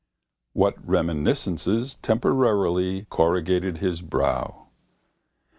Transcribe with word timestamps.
What 0.53 0.83
reminiscences 0.83 1.93
temporarily 2.01 3.05
corrugated 3.11 3.77
his 3.77 4.01
brow? 4.01 4.69